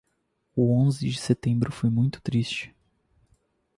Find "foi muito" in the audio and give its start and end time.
1.71-2.19